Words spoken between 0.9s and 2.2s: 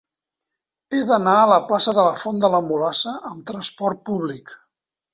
He d'anar a la plaça de la